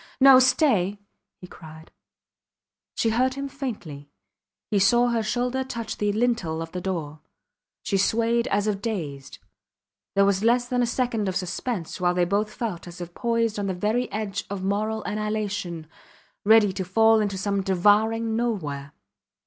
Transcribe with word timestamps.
No 0.19 0.39
stay! 0.39 0.97
he 1.41 1.45
cried. 1.45 1.91
She 2.95 3.09
heard 3.11 3.35
him 3.35 3.47
faintly. 3.47 4.09
He 4.71 4.79
saw 4.79 5.09
her 5.09 5.21
shoulder 5.21 5.63
touch 5.63 5.97
the 5.99 6.11
lintel 6.11 6.59
of 6.59 6.71
the 6.71 6.81
door. 6.81 7.19
She 7.83 7.97
swayed 7.99 8.47
as 8.47 8.65
if 8.65 8.81
dazed. 8.81 9.37
There 10.15 10.25
was 10.25 10.43
less 10.43 10.67
than 10.67 10.81
a 10.81 10.87
second 10.87 11.29
of 11.29 11.35
suspense 11.35 12.01
while 12.01 12.15
they 12.15 12.25
both 12.25 12.51
felt 12.51 12.87
as 12.87 12.99
if 12.99 13.13
poised 13.13 13.59
on 13.59 13.67
the 13.67 13.75
very 13.75 14.11
edge 14.11 14.43
of 14.49 14.63
moral 14.63 15.03
annihilation, 15.03 15.85
ready 16.43 16.73
to 16.73 16.83
fall 16.83 17.19
into 17.19 17.37
some 17.37 17.61
devouring 17.61 18.35
nowhere. 18.35 18.93